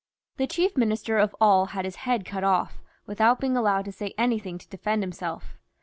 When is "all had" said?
1.39-1.85